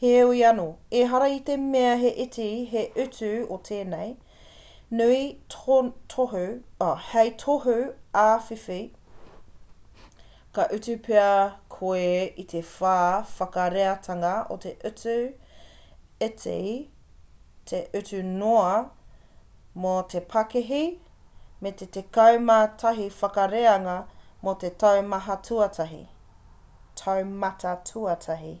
heoi 0.00 0.42
anō 0.48 0.64
ehara 0.96 1.28
i 1.34 1.38
te 1.46 1.54
mea 1.62 1.94
he 2.00 2.10
iti 2.24 2.44
te 2.74 2.80
utu 3.04 3.28
o 3.54 3.56
tēnei 3.68 4.10
hei 4.98 5.22
tohu 5.48 6.42
āwhiwhi 8.24 8.76
ka 10.58 10.66
utu 10.76 10.96
pea 11.08 11.26
koe 11.78 12.12
i 12.44 12.44
te 12.52 12.62
whā 12.68 12.92
whakareatanga 13.32 14.30
o 14.56 14.58
te 14.66 14.72
utu 14.92 15.16
iti 16.28 16.54
te 17.72 17.82
utu 18.02 18.22
noa 18.30 18.70
mō 19.86 19.96
te 20.14 20.24
pakihi 20.36 20.84
me 21.66 21.74
te 21.82 21.90
tekau 21.98 22.40
mā 22.46 22.58
tahi 22.86 23.10
whakareanga 23.18 23.98
mō 24.46 24.56
te 24.64 24.72
taumata 24.86 25.38
tuatahi 27.92 28.54